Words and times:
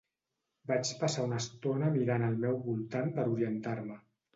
Vaig 0.71 0.93
passar 1.03 1.27
una 1.29 1.39
estona 1.43 1.93
mirant 2.01 2.29
al 2.31 2.41
meu 2.49 2.61
voltant 2.67 3.17
per 3.21 3.33
orientar-me. 3.39 4.05